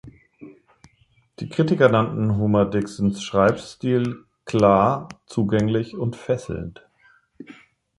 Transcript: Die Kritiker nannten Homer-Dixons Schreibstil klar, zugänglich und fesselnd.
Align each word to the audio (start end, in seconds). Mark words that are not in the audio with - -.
Die 1.39 1.47
Kritiker 1.47 1.87
nannten 1.87 2.35
Homer-Dixons 2.39 3.21
Schreibstil 3.21 4.25
klar, 4.45 5.09
zugänglich 5.27 5.95
und 5.95 6.15
fesselnd. 6.15 6.83